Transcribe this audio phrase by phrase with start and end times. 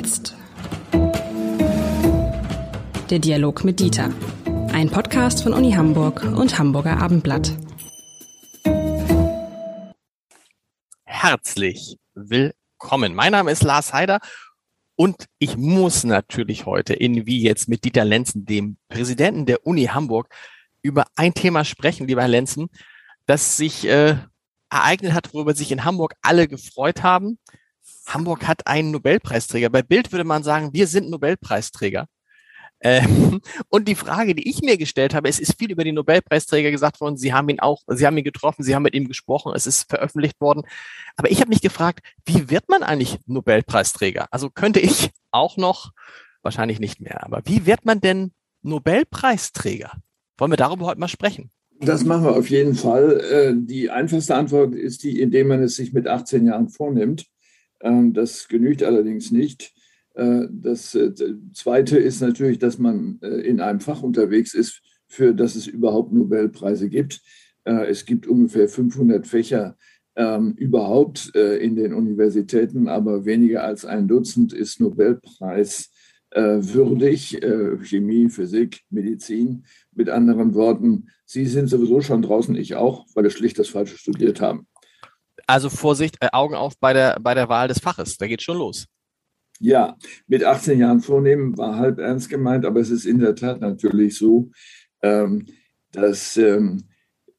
[0.00, 0.34] jetzt.
[3.10, 4.10] Der Dialog mit Dieter.
[4.72, 7.52] Ein Podcast von Uni Hamburg und Hamburger Abendblatt.
[11.04, 13.14] Herzlich willkommen.
[13.14, 14.20] Mein Name ist Lars Heider
[14.96, 19.84] und ich muss natürlich heute in Wie jetzt mit Dieter Lenzen, dem Präsidenten der Uni
[19.84, 20.32] Hamburg,
[20.80, 22.68] über ein Thema sprechen, lieber Herr Lenzen,
[23.26, 24.16] das sich äh,
[24.70, 27.38] ereignet hat, worüber sich in Hamburg alle gefreut haben.
[28.14, 29.70] Hamburg hat einen Nobelpreisträger.
[29.70, 32.06] Bei Bild würde man sagen, wir sind Nobelpreisträger.
[32.82, 36.70] Ähm, und die Frage, die ich mir gestellt habe, es ist viel über die Nobelpreisträger
[36.70, 37.16] gesagt worden.
[37.16, 39.88] Sie haben ihn auch, Sie haben ihn getroffen, Sie haben mit ihm gesprochen, es ist
[39.88, 40.62] veröffentlicht worden.
[41.16, 44.26] Aber ich habe mich gefragt, wie wird man eigentlich Nobelpreisträger?
[44.30, 45.92] Also könnte ich auch noch,
[46.42, 48.32] wahrscheinlich nicht mehr, aber wie wird man denn
[48.62, 49.92] Nobelpreisträger?
[50.38, 51.50] Wollen wir darüber heute mal sprechen?
[51.82, 53.20] Das machen wir auf jeden Fall.
[53.20, 57.26] Äh, die einfachste Antwort ist die, indem man es sich mit 18 Jahren vornimmt.
[57.80, 59.72] Ähm, das genügt allerdings nicht.
[60.14, 61.12] Äh, das äh,
[61.52, 66.88] Zweite ist natürlich, dass man in einem Fach unterwegs ist, für das es überhaupt Nobelpreise
[66.88, 67.20] gibt.
[67.64, 69.76] Es gibt ungefähr 500 Fächer
[70.16, 75.90] ähm, überhaupt in den Universitäten, aber weniger als ein Dutzend ist Nobelpreis
[76.32, 79.64] äh, würdig, äh, Chemie, Physik, Medizin.
[79.92, 83.98] Mit anderen Worten, Sie sind sowieso schon draußen, ich auch, weil wir schlicht das Falsche
[83.98, 84.68] studiert haben.
[85.50, 88.58] Also Vorsicht, äh, Augen auf bei der, bei der Wahl des Faches, da geht schon
[88.58, 88.86] los.
[89.58, 89.96] Ja,
[90.28, 94.16] mit 18 Jahren vornehmen war halb ernst gemeint, aber es ist in der Tat natürlich
[94.16, 94.52] so,
[95.02, 95.46] ähm,
[95.90, 96.84] dass ähm,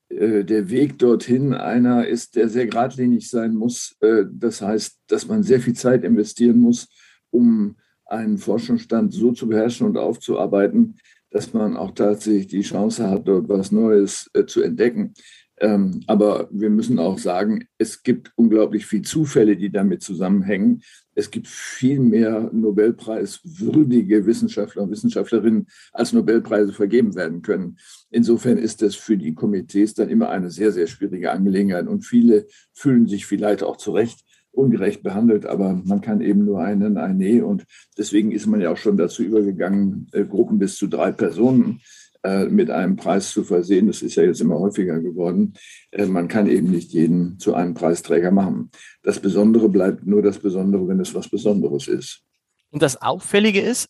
[0.10, 3.96] äh, der Weg dorthin einer ist, der sehr geradlinig sein muss.
[4.02, 6.90] Äh, das heißt, dass man sehr viel Zeit investieren muss,
[7.30, 10.98] um einen Forschungsstand so zu beherrschen und aufzuarbeiten,
[11.30, 15.14] dass man auch tatsächlich die Chance hat, dort was Neues äh, zu entdecken.
[15.62, 20.82] Ähm, aber wir müssen auch sagen, es gibt unglaublich viele Zufälle, die damit zusammenhängen.
[21.14, 27.78] Es gibt viel mehr Nobelpreiswürdige Wissenschaftler und Wissenschaftlerinnen, als Nobelpreise vergeben werden können.
[28.10, 31.88] Insofern ist das für die Komitees dann immer eine sehr, sehr schwierige Angelegenheit.
[31.88, 36.62] Und viele fühlen sich vielleicht auch zu Recht ungerecht behandelt, aber man kann eben nur
[36.62, 37.46] einen, eine.
[37.46, 37.66] Und
[37.98, 42.01] deswegen ist man ja auch schon dazu übergegangen, äh, Gruppen bis zu drei Personen äh,
[42.50, 43.88] mit einem Preis zu versehen.
[43.88, 45.54] Das ist ja jetzt immer häufiger geworden.
[45.92, 48.70] Äh, man kann eben nicht jeden zu einem Preisträger machen.
[49.04, 52.22] Das Besondere bleibt nur das Besondere, wenn es was Besonderes ist.
[52.70, 53.90] Und das Auffällige ist,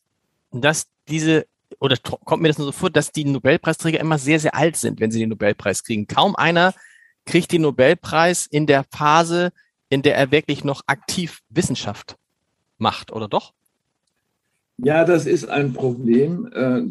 [0.51, 1.45] dass diese
[1.79, 4.99] oder kommt mir das nur so vor, dass die Nobelpreisträger immer sehr, sehr alt sind,
[4.99, 6.07] wenn sie den Nobelpreis kriegen.
[6.07, 6.73] Kaum einer
[7.25, 9.51] kriegt den Nobelpreis in der Phase,
[9.89, 12.17] in der er wirklich noch aktiv Wissenschaft
[12.77, 13.53] macht, oder doch?
[14.77, 16.47] Ja, das ist ein Problem.
[16.53, 16.81] Äh,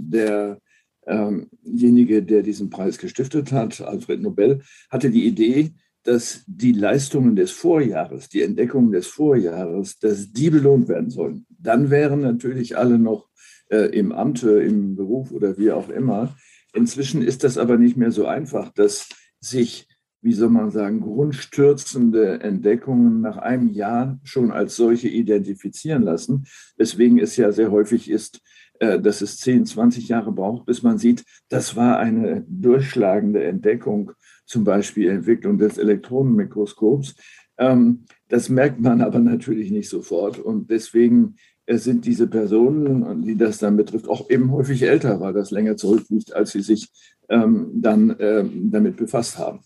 [1.06, 5.72] derjenige, ähm der diesen Preis gestiftet hat, Alfred Nobel, hatte die Idee,
[6.02, 11.46] dass die Leistungen des Vorjahres, die Entdeckungen des Vorjahres, dass die belohnt werden sollen.
[11.50, 13.28] Dann wären natürlich alle noch
[13.68, 16.34] äh, im Amte, im Beruf oder wie auch immer.
[16.72, 19.08] Inzwischen ist das aber nicht mehr so einfach, dass
[19.40, 19.86] sich
[20.22, 26.46] wie soll man sagen, grundstürzende Entdeckungen nach einem Jahr schon als solche identifizieren lassen,
[26.76, 28.49] weswegen es ja sehr häufig ist, äh,
[28.80, 34.12] dass es 10, 20 Jahre braucht, bis man sieht, das war eine durchschlagende Entdeckung,
[34.46, 37.14] zum Beispiel Entwicklung des Elektronenmikroskops.
[37.58, 41.36] Ähm, das merkt man aber natürlich nicht sofort und deswegen
[41.66, 45.76] äh, sind diese Personen, die das dann betrifft, auch eben häufig älter, weil das länger
[45.76, 46.88] zurückliegt, als sie sich
[47.28, 49.60] ähm, dann ähm, damit befasst haben.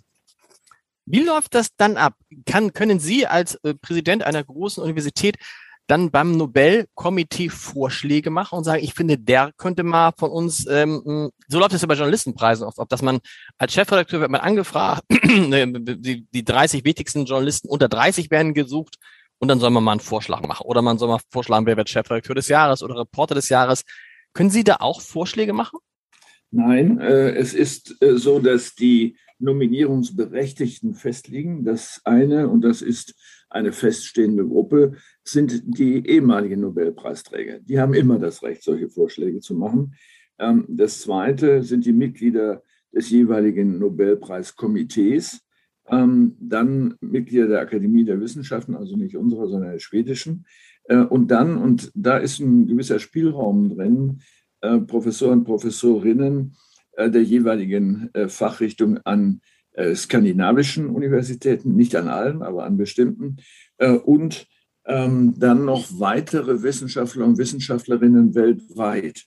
[1.06, 2.14] Wie läuft das dann ab?
[2.46, 5.36] Kann, können Sie als äh, Präsident einer großen Universität
[5.86, 11.30] dann beim Nobelkomitee Vorschläge machen und sagen, ich finde, der könnte mal von uns, ähm,
[11.48, 13.20] so läuft es ja bei Journalistenpreisen oft, ob dass man
[13.58, 18.96] als Chefredakteur wird man angefragt, ne, die, die 30 wichtigsten Journalisten unter 30 werden gesucht
[19.38, 20.64] und dann soll man mal einen Vorschlag machen.
[20.64, 23.84] Oder man soll mal vorschlagen, wer wird Chefredakteur des Jahres oder Reporter des Jahres.
[24.32, 25.78] Können Sie da auch Vorschläge machen?
[26.50, 31.64] Nein, äh, es ist äh, so, dass die Nominierungsberechtigten festlegen.
[31.64, 33.14] Das eine, und das ist
[33.54, 37.60] eine feststehende Gruppe, sind die ehemaligen Nobelpreisträger.
[37.60, 39.94] Die haben immer das Recht, solche Vorschläge zu machen.
[40.38, 42.62] Ähm, das zweite sind die Mitglieder
[42.92, 45.40] des jeweiligen Nobelpreiskomitees.
[45.86, 50.46] Ähm, dann Mitglieder der Akademie der Wissenschaften, also nicht unserer, sondern der schwedischen.
[50.84, 54.20] Äh, und dann, und da ist ein gewisser Spielraum drin,
[54.62, 56.56] äh, Professoren, Professorinnen
[56.92, 59.40] äh, der jeweiligen Fachrichtung an
[59.74, 63.36] äh, skandinavischen Universitäten, nicht an allen, aber an bestimmten,
[64.04, 64.46] und
[64.86, 69.24] ähm, dann noch weitere Wissenschaftler und Wissenschaftlerinnen weltweit.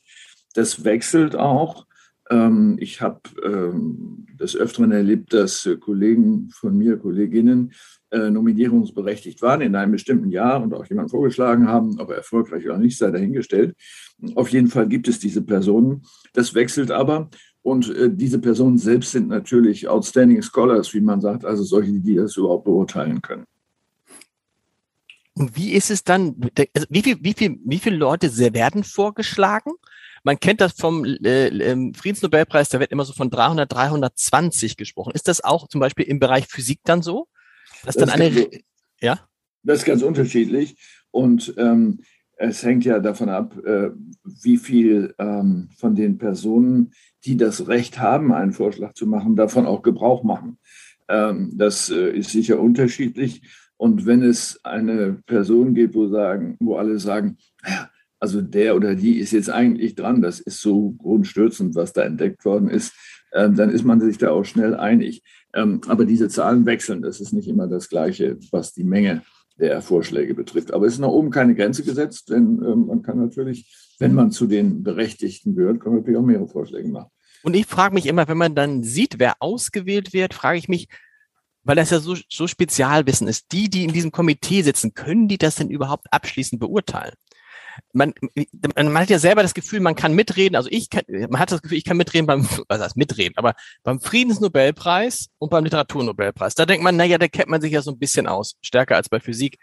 [0.54, 1.86] Das wechselt auch.
[2.30, 7.74] Ähm, ich habe ähm, des Öfteren erlebt, dass Kollegen von mir, Kolleginnen,
[8.12, 12.66] äh, nominierungsberechtigt waren in einem bestimmten Jahr und auch jemanden vorgeschlagen haben, ob er erfolgreich
[12.66, 13.76] oder nicht, sei dahingestellt.
[14.36, 16.04] Auf jeden Fall gibt es diese Personen.
[16.34, 17.30] Das wechselt aber.
[17.68, 22.16] Und äh, diese Personen selbst sind natürlich Outstanding Scholars, wie man sagt, also solche, die
[22.16, 23.44] das überhaupt beurteilen können.
[25.34, 29.74] Und wie ist es dann, also wie, viel, wie, viel, wie viele Leute werden vorgeschlagen?
[30.24, 35.12] Man kennt das vom äh, ähm, Friedensnobelpreis, da wird immer so von 300, 320 gesprochen.
[35.14, 37.28] Ist das auch zum Beispiel im Bereich Physik dann so?
[37.84, 38.48] Dass das dann eine,
[39.02, 39.20] ja?
[39.64, 40.78] Das ist ganz unterschiedlich.
[41.12, 42.00] Und ähm,
[42.38, 43.90] es hängt ja davon ab, äh,
[44.24, 46.92] wie viel ähm, von den Personen,
[47.26, 50.60] die das Recht haben, einen Vorschlag zu machen, davon auch Gebrauch machen.
[51.10, 53.42] Ähm, das äh, ist sicher unterschiedlich.
[53.78, 57.38] Und wenn es eine Person gibt, wo, sagen, wo alle sagen,
[58.20, 62.46] also der oder die ist jetzt eigentlich dran, das ist so grundstürzend, was da entdeckt
[62.46, 62.94] worden ist,
[63.34, 65.24] ähm, dann ist man sich da auch schnell einig.
[65.54, 69.24] Aber diese Zahlen wechseln, das ist nicht immer das Gleiche, was die Menge
[69.60, 70.74] der Vorschläge betrifft.
[70.74, 74.32] Aber es ist nach oben keine Grenze gesetzt, denn ähm, man kann natürlich, wenn man
[74.32, 77.10] zu den Berechtigten gehört, kann man natürlich auch mehrere Vorschläge machen.
[77.44, 80.88] Und ich frage mich immer, wenn man dann sieht, wer ausgewählt wird, frage ich mich,
[81.64, 85.38] weil das ja so, so Spezialwissen ist, die, die in diesem Komitee sitzen, können die
[85.38, 87.14] das denn überhaupt abschließend beurteilen?
[87.94, 88.14] Man,
[88.76, 90.56] man hat ja selber das Gefühl, man kann mitreden.
[90.56, 93.54] Also ich kann, man hat das Gefühl, ich kann mitreden beim, was heißt mitreden, aber
[93.84, 96.56] beim Friedensnobelpreis und beim Literaturnobelpreis.
[96.56, 98.56] Da denkt man, naja, da kennt man sich ja so ein bisschen aus.
[98.62, 99.58] Stärker als bei Physik,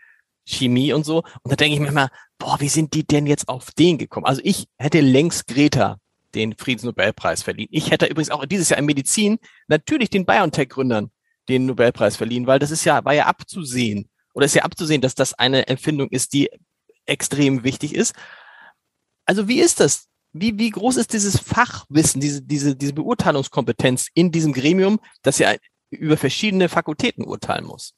[0.47, 1.19] Chemie und so.
[1.43, 4.27] Und da denke ich mir immer, boah, wie sind die denn jetzt auf den gekommen?
[4.27, 5.99] Also ich hätte längst Greta
[6.35, 7.69] den Friedensnobelpreis verliehen.
[7.71, 9.39] Ich hätte übrigens auch dieses Jahr in Medizin
[9.69, 11.11] natürlich den BioNTech-Gründern
[11.49, 15.15] den Nobelpreis verliehen, weil das ist ja, war ja abzusehen oder ist ja abzusehen, dass
[15.15, 16.51] das eine Empfindung ist, die
[17.07, 18.15] extrem wichtig ist.
[19.25, 20.09] Also wie ist das?
[20.33, 25.55] Wie, wie groß ist dieses Fachwissen, diese, diese, diese Beurteilungskompetenz in diesem Gremium, das ja
[25.91, 27.95] über verschiedene Fakultäten urteilen muss?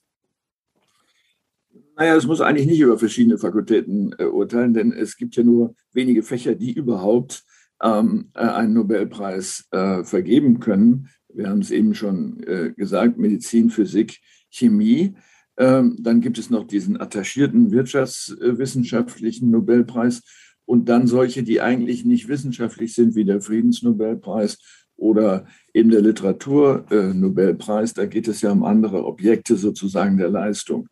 [1.97, 5.75] Naja, es muss eigentlich nicht über verschiedene Fakultäten äh, urteilen, denn es gibt ja nur
[5.93, 7.43] wenige Fächer, die überhaupt
[7.83, 11.09] ähm, äh, einen Nobelpreis äh, vergeben können.
[11.33, 14.21] Wir haben es eben schon äh, gesagt, Medizin, Physik,
[14.51, 15.15] Chemie.
[15.59, 20.23] Ähm, dann gibt es noch diesen attachierten wirtschaftswissenschaftlichen Nobelpreis
[20.67, 24.59] und dann solche, die eigentlich nicht wissenschaftlich sind, wie der Friedensnobelpreis
[24.97, 27.95] oder eben der Literaturnobelpreis.
[27.95, 30.89] Da geht es ja um andere Objekte sozusagen der Leistung.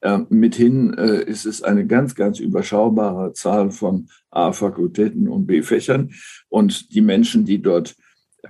[0.00, 6.10] Ähm, mithin äh, ist es eine ganz, ganz überschaubare Zahl von A-Fakultäten und B-Fächern.
[6.48, 7.96] Und die Menschen, die dort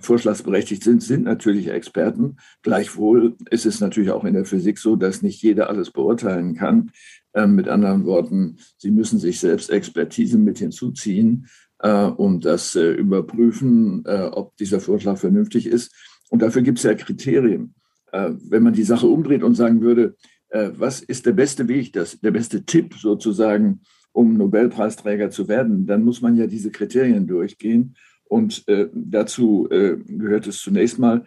[0.01, 2.37] vorschlagsberechtigt sind, sind natürlich Experten.
[2.63, 6.91] Gleichwohl ist es natürlich auch in der Physik so, dass nicht jeder alles beurteilen kann.
[7.35, 11.47] Ähm, mit anderen Worten, Sie müssen sich selbst Expertise mit hinzuziehen
[11.81, 15.95] äh, und das äh, überprüfen, äh, ob dieser Vorschlag vernünftig ist.
[16.31, 17.75] Und dafür gibt es ja Kriterien.
[18.13, 20.17] Äh, wenn man die Sache umdreht und sagen würde,
[20.49, 23.81] äh, was ist der beste Weg, das, der beste Tipp sozusagen,
[24.13, 27.95] um Nobelpreisträger zu werden, dann muss man ja diese Kriterien durchgehen.
[28.29, 31.25] Und äh, dazu äh, gehört es zunächst mal,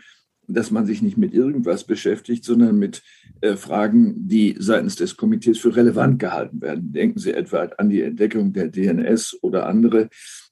[0.47, 3.03] dass man sich nicht mit irgendwas beschäftigt, sondern mit
[3.41, 6.91] äh, Fragen, die seitens des Komitees für relevant gehalten werden.
[6.91, 10.09] Denken Sie etwa an die Entdeckung der DNS oder andere.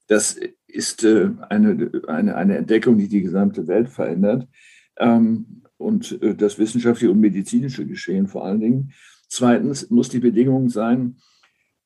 [0.08, 4.48] Das ist äh, eine, eine, eine Entdeckung, die die gesamte Welt verändert.
[4.98, 8.94] Ähm, und äh, das wissenschaftliche und medizinische Geschehen vor allen Dingen.
[9.28, 11.18] Zweitens muss die Bedingung sein,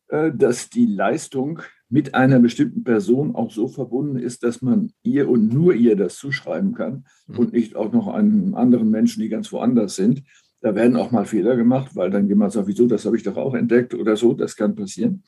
[0.07, 1.61] äh, dass die Leistung
[1.93, 6.15] mit einer bestimmten Person auch so verbunden ist, dass man ihr und nur ihr das
[6.15, 7.37] zuschreiben kann mhm.
[7.37, 10.23] und nicht auch noch einem anderen Menschen, die ganz woanders sind.
[10.61, 13.37] Da werden auch mal Fehler gemacht, weil dann jemand sagt, wieso, das habe ich doch
[13.37, 15.23] auch entdeckt oder so, das kann passieren.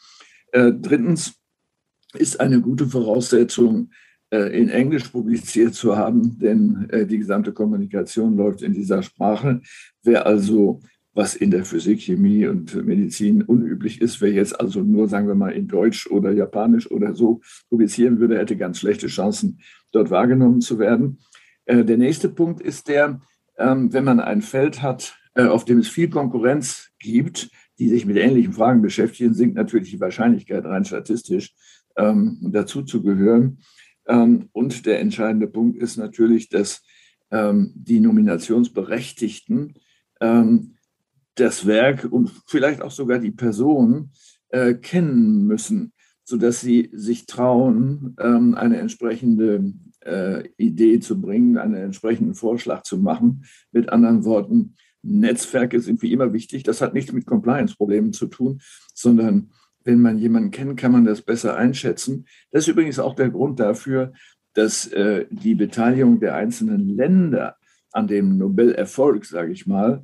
[0.53, 1.35] Äh, drittens
[2.15, 3.91] ist eine gute Voraussetzung,
[4.31, 9.61] äh, in Englisch publiziert zu haben, denn äh, die gesamte Kommunikation läuft in dieser Sprache.
[10.01, 10.81] Wer also
[11.15, 14.19] was in der Physik, Chemie und Medizin unüblich ist.
[14.19, 18.37] Wer jetzt also nur, sagen wir mal, in Deutsch oder Japanisch oder so publizieren würde,
[18.37, 19.61] hätte ganz schlechte Chancen,
[19.93, 21.19] dort wahrgenommen zu werden.
[21.63, 23.21] Äh, der nächste Punkt ist der,
[23.57, 28.05] ähm, wenn man ein Feld hat, äh, auf dem es viel Konkurrenz gibt, die sich
[28.05, 31.53] mit ähnlichen Fragen beschäftigen, sinkt natürlich die Wahrscheinlichkeit rein statistisch
[31.95, 33.59] ähm, dazu zu gehören.
[34.05, 36.83] Ähm, und der entscheidende Punkt ist natürlich, dass
[37.31, 39.73] die Nominationsberechtigten
[41.35, 44.11] das Werk und vielleicht auch sogar die Person
[44.49, 51.75] äh, kennen müssen, sodass sie sich trauen, ähm, eine entsprechende äh, Idee zu bringen, einen
[51.75, 53.45] entsprechenden Vorschlag zu machen.
[53.71, 56.63] Mit anderen Worten, Netzwerke sind wie immer wichtig.
[56.63, 58.61] Das hat nichts mit Compliance-Problemen zu tun,
[58.93, 59.51] sondern
[59.83, 62.25] wenn man jemanden kennt, kann man das besser einschätzen.
[62.51, 64.13] Das ist übrigens auch der Grund dafür,
[64.53, 67.57] dass äh, die Beteiligung der einzelnen Länder
[67.91, 70.03] an dem Nobelerfolg, sage ich mal,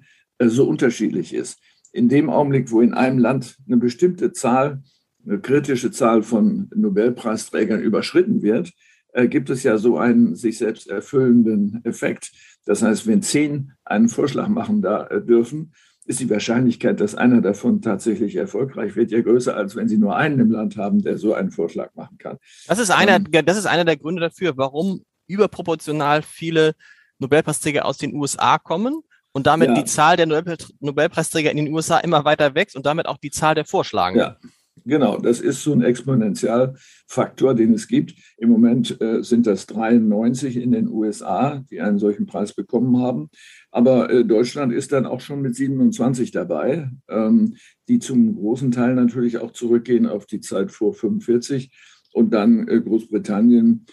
[0.50, 1.60] so unterschiedlich ist.
[1.92, 4.82] In dem Augenblick, wo in einem Land eine bestimmte Zahl,
[5.26, 8.72] eine kritische Zahl von Nobelpreisträgern überschritten wird,
[9.14, 12.32] äh, gibt es ja so einen sich selbst erfüllenden Effekt.
[12.66, 15.74] Das heißt, wenn zehn einen Vorschlag machen da, äh, dürfen,
[16.06, 20.16] ist die Wahrscheinlichkeit, dass einer davon tatsächlich erfolgreich wird, ja größer, als wenn Sie nur
[20.16, 22.38] einen im Land haben, der so einen Vorschlag machen kann.
[22.68, 26.74] Das ist einer, ähm, das ist einer der Gründe dafür, warum überproportional viele
[27.20, 29.76] Nobelpreisträger aus den USA kommen und damit ja.
[29.76, 33.56] die Zahl der Nobelpreisträger in den USA immer weiter wächst und damit auch die Zahl
[33.56, 34.20] der Vorschläge.
[34.20, 34.38] Ja,
[34.86, 38.16] Genau, das ist so ein Exponentialfaktor, den es gibt.
[38.38, 43.30] Im Moment äh, sind das 93 in den USA, die einen solchen Preis bekommen haben.
[43.70, 47.56] Aber äh, Deutschland ist dann auch schon mit 27 dabei, ähm,
[47.88, 51.72] die zum großen Teil natürlich auch zurückgehen auf die Zeit vor 45
[52.14, 53.86] und dann äh, Großbritannien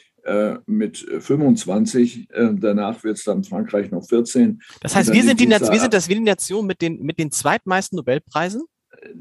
[0.66, 2.28] mit 25.
[2.30, 4.61] Äh, danach wird es dann Frankreich noch 14.
[4.80, 7.30] Das heißt, wir sind, die, wir sind das wir die Nation mit den, mit den
[7.30, 8.62] zweitmeisten Nobelpreisen?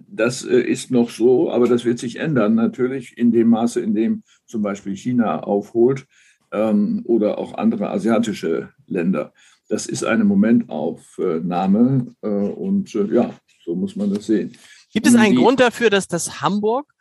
[0.09, 3.93] Das äh, ist noch so, aber das wird sich ändern, natürlich in dem Maße, in
[3.93, 6.07] dem zum Beispiel China aufholt
[6.51, 9.33] ähm, oder auch andere asiatische Länder.
[9.69, 13.33] Das ist eine Momentaufnahme äh, und äh, ja,
[13.63, 14.53] so muss man das sehen.
[14.93, 16.93] Gibt es einen Die, Grund dafür, dass das Hamburg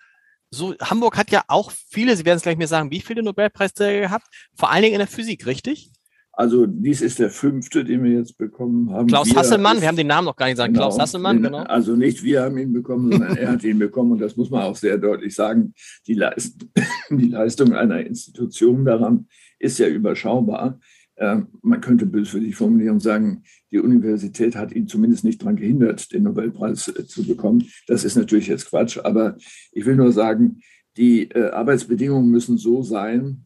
[0.51, 4.01] so, Hamburg hat ja auch viele, Sie werden es gleich mir sagen, wie viele Nobelpreisträger
[4.01, 5.91] gehabt, vor allen Dingen in der Physik, richtig?
[6.37, 9.07] Also dies ist der fünfte, den wir jetzt bekommen haben.
[9.07, 10.75] Klaus wir Hasselmann, ist, wir haben den Namen noch gar nicht gesagt.
[10.75, 11.63] Genau, Klaus Hasselmann, genau.
[11.63, 14.13] Also nicht wir haben ihn bekommen, sondern er hat ihn bekommen.
[14.13, 15.73] Und das muss man auch sehr deutlich sagen.
[16.07, 16.67] Die, Leist
[17.11, 20.79] die Leistung einer Institution daran ist ja überschaubar.
[21.17, 26.13] Äh, man könnte böswillig formulieren und sagen, die Universität hat ihn zumindest nicht daran gehindert,
[26.13, 27.67] den Nobelpreis äh, zu bekommen.
[27.87, 28.99] Das ist natürlich jetzt Quatsch.
[28.99, 29.37] Aber
[29.73, 30.61] ich will nur sagen,
[30.97, 33.43] die äh, Arbeitsbedingungen müssen so sein,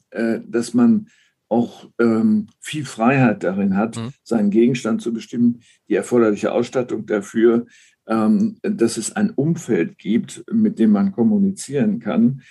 [0.48, 1.06] dass man
[1.48, 4.10] auch ähm, viel Freiheit darin hat, mhm.
[4.24, 7.66] seinen Gegenstand zu bestimmen, die erforderliche Ausstattung dafür,
[8.08, 12.42] ähm, dass es ein Umfeld gibt, mit dem man kommunizieren kann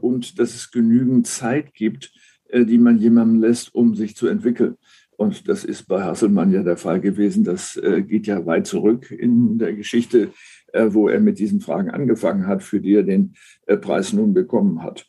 [0.00, 2.12] und dass es genügend Zeit gibt,
[2.52, 4.76] die man jemandem lässt, um sich zu entwickeln.
[5.16, 7.44] Und das ist bei Hasselmann ja der Fall gewesen.
[7.44, 10.30] Das äh, geht ja weit zurück in der Geschichte,
[10.72, 13.34] äh, wo er mit diesen Fragen angefangen hat, für die er den
[13.66, 15.06] äh, Preis nun bekommen hat.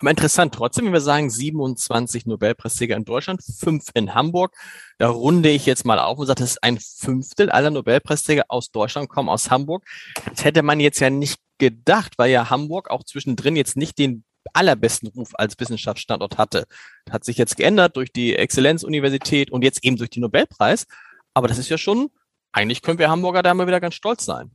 [0.00, 4.54] Aber interessant trotzdem, wenn wir sagen 27 Nobelpreisträger in Deutschland, fünf in Hamburg,
[4.98, 8.70] da runde ich jetzt mal auf und sage, das ist ein Fünftel aller Nobelpreisträger aus
[8.70, 9.84] Deutschland kommen aus Hamburg.
[10.28, 14.24] Das hätte man jetzt ja nicht gedacht, weil ja Hamburg auch zwischendrin jetzt nicht den
[14.52, 16.64] allerbesten Ruf als Wissenschaftsstandort hatte.
[17.10, 20.86] Hat sich jetzt geändert durch die Exzellenzuniversität und jetzt eben durch den Nobelpreis.
[21.32, 22.10] Aber das ist ja schon,
[22.52, 24.50] eigentlich können wir Hamburger da mal wieder ganz stolz sein.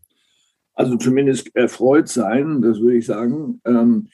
[0.74, 3.62] Also zumindest erfreut sein, das würde ich sagen.
[3.65, 4.10] Ähm,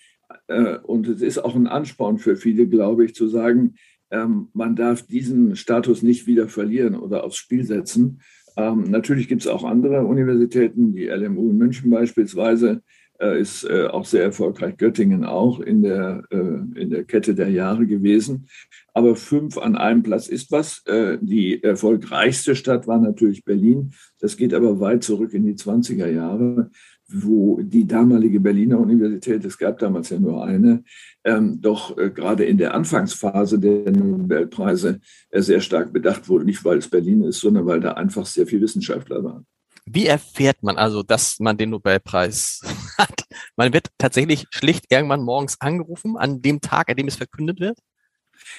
[0.48, 3.76] äh, und es ist auch ein Ansporn für viele, glaube ich, zu sagen,
[4.12, 8.22] ähm, man darf diesen Status nicht wieder verlieren oder aufs Spiel setzen.
[8.58, 12.82] Ähm, natürlich gibt es auch andere Universitäten, die LMU in München beispielsweise
[13.20, 18.48] ist äh, auch sehr erfolgreich, Göttingen auch in der, in der Kette der Jahre gewesen.
[18.94, 20.84] Aber fünf an einem Platz ist was.
[21.22, 23.92] die erfolgreichste Stadt war natürlich Berlin.
[24.20, 26.72] Das geht aber weit zurück in die 20er Jahre
[27.08, 30.84] wo die damalige Berliner Universität, es gab damals ja nur eine,
[31.24, 36.46] ähm, doch äh, gerade in der Anfangsphase der Nobelpreise äh, sehr stark bedacht wurde.
[36.46, 39.46] Nicht, weil es Berlin ist, sondern weil da einfach sehr viele Wissenschaftler waren.
[39.86, 42.62] Wie erfährt man also, dass man den Nobelpreis
[42.98, 43.26] hat?
[43.56, 47.80] Man wird tatsächlich schlicht irgendwann morgens angerufen, an dem Tag, an dem es verkündet wird?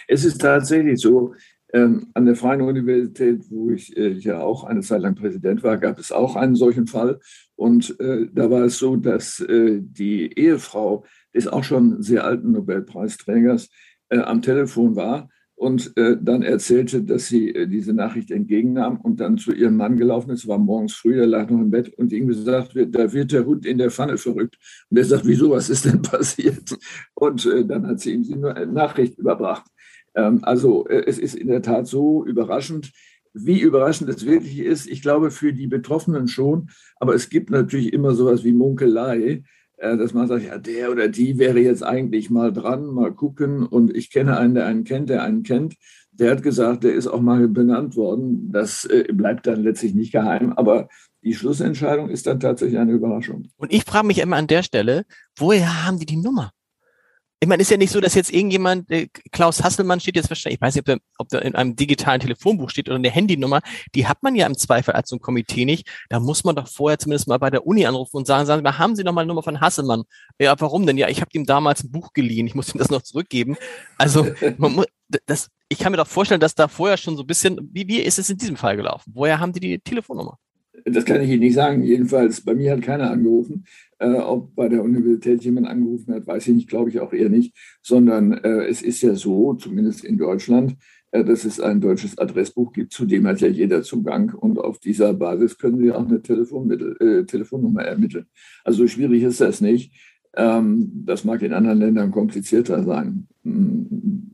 [0.09, 1.35] Es ist tatsächlich so,
[1.73, 5.77] ähm, an der Freien Universität, wo ich äh, ja auch eine Zeit lang Präsident war,
[5.79, 7.19] gab es auch einen solchen Fall.
[7.57, 12.53] Und äh, da war es so, dass äh, die Ehefrau des auch schon sehr alten
[12.53, 13.69] Nobelpreisträgers
[14.09, 19.21] äh, am Telefon war und äh, dann erzählte, dass sie äh, diese Nachricht entgegennahm und
[19.21, 22.13] dann zu ihrem Mann gelaufen ist, war morgens früh, er lag noch im Bett und
[22.13, 24.59] ihm gesagt, da wird der Hund in der Pfanne verrückt.
[24.91, 26.77] Und er sagt, wieso, was ist denn passiert?
[27.15, 29.65] Und dann hat sie ihm die Nachricht überbracht.
[30.15, 32.93] Ähm, also es ist in der Tat so überraschend,
[33.33, 37.93] wie überraschend es wirklich ist, ich glaube für die Betroffenen schon, aber es gibt natürlich
[37.93, 39.43] immer sowas wie Munkelei, äh,
[39.77, 43.95] dass man sagt, ja, der oder die wäre jetzt eigentlich mal dran, mal gucken und
[43.95, 45.75] ich kenne einen, der einen kennt, der einen kennt.
[46.13, 48.51] Der hat gesagt, der ist auch mal benannt worden.
[48.51, 50.89] Das äh, bleibt dann letztlich nicht geheim, aber
[51.23, 53.49] die Schlussentscheidung ist dann tatsächlich eine Überraschung.
[53.57, 55.05] Und ich frage mich immer an der Stelle,
[55.37, 56.53] woher haben die die Nummer?
[57.39, 60.57] Ich meine, ist ja nicht so, dass jetzt irgendjemand, äh, Klaus Hasselmann steht jetzt wahrscheinlich,
[60.57, 63.61] ich weiß nicht, ob der, ob der in einem digitalen Telefonbuch steht oder eine Handynummer,
[63.95, 65.87] die hat man ja im Zweifel als so ein Komitee nicht.
[66.09, 68.79] Da muss man doch vorher zumindest mal bei der Uni anrufen und sagen, sagen wir,
[68.79, 70.05] haben Sie noch mal eine Nummer von Hasselmann?
[70.39, 70.97] Ja, warum denn?
[70.97, 73.57] Ja, ich habe ihm damals ein Buch geliehen, ich muss ihm das noch zurückgeben.
[73.99, 74.27] Also,
[74.57, 74.87] man muss,
[75.27, 78.01] das, ich kann mir doch vorstellen, dass da vorher schon so ein bisschen, wie, wie
[78.01, 79.13] ist es in diesem Fall gelaufen?
[79.15, 80.39] Woher haben die die Telefonnummer?
[80.89, 81.83] Das kann ich Ihnen nicht sagen.
[81.83, 83.65] Jedenfalls, bei mir hat keiner angerufen.
[83.99, 87.29] Äh, ob bei der Universität jemand angerufen hat, weiß ich nicht, glaube ich auch eher
[87.29, 87.57] nicht.
[87.83, 90.77] Sondern äh, es ist ja so, zumindest in Deutschland,
[91.11, 94.33] äh, dass es ein deutsches Adressbuch gibt, zu dem hat ja jeder Zugang.
[94.33, 98.27] Und auf dieser Basis können Sie auch eine äh, Telefonnummer ermitteln.
[98.63, 99.93] Also schwierig ist das nicht.
[100.37, 103.27] Ähm, das mag in anderen Ländern komplizierter sein.
[103.43, 103.89] Hm,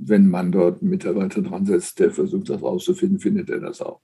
[0.04, 4.00] wenn man dort einen Mitarbeiter dran setzt, der versucht, das rauszufinden, findet er das auch.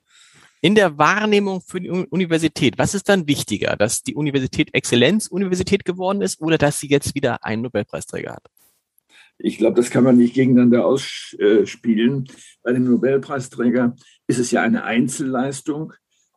[0.61, 6.21] In der Wahrnehmung für die Universität, was ist dann wichtiger, dass die Universität Exzellenzuniversität geworden
[6.21, 8.51] ist oder dass sie jetzt wieder einen Nobelpreisträger hat?
[9.39, 12.29] Ich glaube, das kann man nicht gegeneinander ausspielen.
[12.63, 13.95] Bei dem Nobelpreisträger
[14.27, 15.93] ist es ja eine Einzelleistung,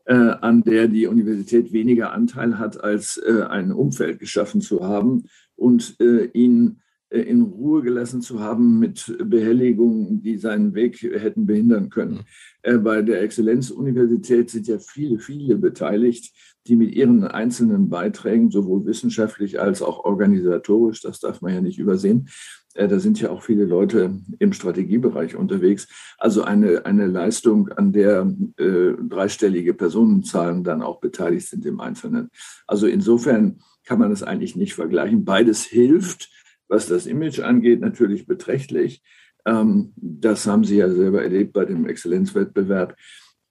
[0.05, 5.25] äh, an der die Universität weniger Anteil hat, als äh, ein Umfeld geschaffen zu haben
[5.55, 11.89] und äh, ihn in Ruhe gelassen zu haben mit Behelligungen, die seinen Weg hätten behindern
[11.89, 12.13] können.
[12.13, 12.23] Mhm.
[12.63, 16.33] Äh, bei der Exzellenzuniversität sind ja viele, viele beteiligt,
[16.67, 21.79] die mit ihren einzelnen Beiträgen, sowohl wissenschaftlich als auch organisatorisch, das darf man ja nicht
[21.79, 22.29] übersehen,
[22.75, 25.87] äh, da sind ja auch viele Leute im Strategiebereich unterwegs.
[26.17, 32.29] Also eine, eine Leistung, an der äh, dreistellige Personenzahlen dann auch beteiligt sind im Einzelnen.
[32.67, 35.25] Also insofern kann man das eigentlich nicht vergleichen.
[35.25, 36.29] Beides hilft
[36.71, 39.03] was das Image angeht, natürlich beträchtlich.
[39.45, 42.95] Ähm, das haben Sie ja selber erlebt bei dem Exzellenzwettbewerb.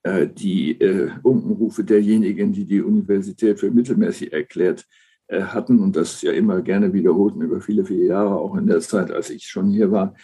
[0.03, 4.87] Äh, die äh, Unkenrufe derjenigen, die die Universität für mittelmäßig erklärt
[5.27, 8.81] äh, hatten und das ja immer gerne wiederholten über viele, viele Jahre, auch in der
[8.81, 10.15] Zeit, als ich schon hier war,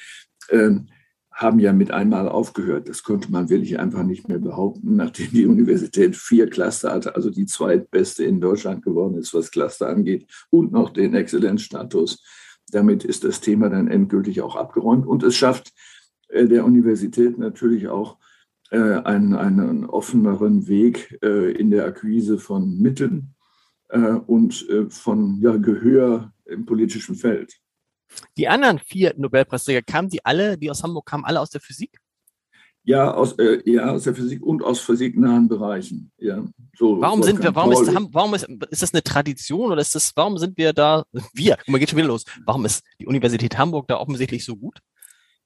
[0.49, 0.88] ähm,
[1.31, 2.88] haben ja mit einmal aufgehört.
[2.88, 7.29] Das konnte man wirklich einfach nicht mehr behaupten, nachdem die Universität vier Cluster hatte, also
[7.29, 12.25] die zweitbeste in Deutschland geworden ist, was Cluster angeht, und noch den Exzellenzstatus
[12.70, 15.73] damit ist das Thema dann endgültig auch abgeräumt und es schafft
[16.28, 18.18] äh, der Universität natürlich auch
[18.70, 23.32] äh, einen, einen offeneren Weg äh, in der Akquise von Mitteln
[24.26, 27.56] und von ja, Gehör im politischen Feld.
[28.37, 32.00] Die anderen vier Nobelpreisträger, kamen die alle, die aus Hamburg kamen, alle aus der Physik?
[32.87, 36.12] Ja, aus, äh, ja, aus der Physik und aus physiknahen Bereichen.
[36.18, 36.44] Ja,
[36.79, 40.12] so, warum sind wir, warum ist, warum ist, ist das eine Tradition oder ist das,
[40.14, 43.88] warum sind wir da, wir, man geht schon wieder los, warum ist die Universität Hamburg
[43.88, 44.79] da offensichtlich so gut?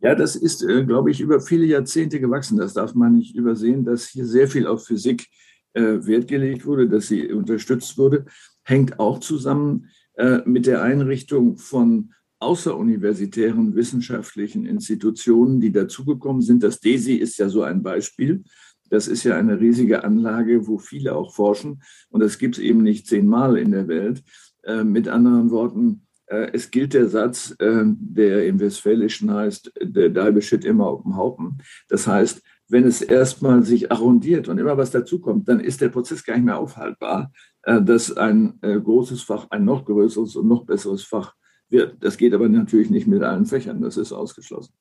[0.00, 2.58] Ja, das ist, äh, glaube ich, über viele Jahrzehnte gewachsen.
[2.58, 5.26] Das darf man nicht übersehen, dass hier sehr viel auf Physik
[5.72, 8.26] äh, Wert gelegt wurde, dass sie unterstützt wurde.
[8.64, 16.62] Hängt auch zusammen äh, mit der Einrichtung von außeruniversitären wissenschaftlichen Institutionen, die dazugekommen sind.
[16.62, 18.42] Das DESI ist ja so ein Beispiel.
[18.88, 21.82] Das ist ja eine riesige Anlage, wo viele auch forschen.
[22.08, 24.22] Und das gibt es eben nicht zehnmal in der Welt.
[24.64, 30.08] Äh, mit anderen Worten, äh, es gilt der Satz, äh, der im Westfälischen heißt, der
[30.10, 31.58] Dalbe shit immer auf dem Haufen.
[31.88, 36.24] Das heißt, wenn es erstmal sich arrondiert und immer was dazukommt, dann ist der Prozess
[36.24, 40.64] gar nicht mehr aufhaltbar, äh, dass ein äh, großes Fach ein noch größeres und noch
[40.64, 41.34] besseres Fach
[41.70, 41.96] wird.
[42.00, 44.72] Das geht aber natürlich nicht mit allen Fächern, das ist ausgeschlossen.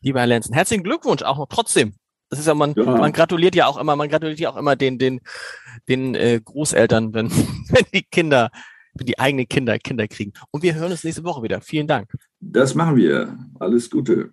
[0.00, 1.94] Lieber Herr Lenzen, herzlichen Glückwunsch auch noch trotzdem.
[2.30, 2.84] Das ist ja man, ja.
[2.84, 5.20] man gratuliert ja auch immer, man gratuliert ja auch immer den, den,
[5.88, 8.50] den äh, Großeltern, wenn, wenn die Kinder,
[8.94, 10.32] wenn die eigenen Kinder Kinder kriegen.
[10.50, 11.60] Und wir hören uns nächste Woche wieder.
[11.60, 12.10] Vielen Dank.
[12.40, 13.38] Das machen wir.
[13.58, 14.32] Alles Gute.